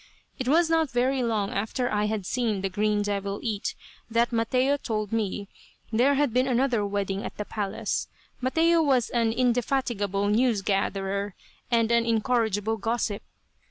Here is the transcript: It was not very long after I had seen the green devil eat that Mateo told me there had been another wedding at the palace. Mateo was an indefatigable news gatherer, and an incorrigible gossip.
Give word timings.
It 0.39 0.47
was 0.47 0.67
not 0.67 0.89
very 0.89 1.21
long 1.21 1.51
after 1.51 1.91
I 1.91 2.05
had 2.05 2.25
seen 2.25 2.61
the 2.61 2.69
green 2.71 3.03
devil 3.03 3.39
eat 3.43 3.75
that 4.09 4.31
Mateo 4.31 4.77
told 4.77 5.11
me 5.13 5.47
there 5.91 6.15
had 6.15 6.33
been 6.33 6.47
another 6.47 6.83
wedding 6.83 7.23
at 7.23 7.37
the 7.37 7.45
palace. 7.45 8.07
Mateo 8.41 8.81
was 8.81 9.11
an 9.11 9.31
indefatigable 9.31 10.27
news 10.27 10.63
gatherer, 10.63 11.35
and 11.69 11.91
an 11.91 12.07
incorrigible 12.07 12.77
gossip. 12.77 13.21